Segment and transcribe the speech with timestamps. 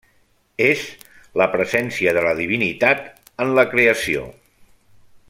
[0.67, 0.85] És
[1.41, 3.07] la presència de la divinitat
[3.47, 4.29] en la creació.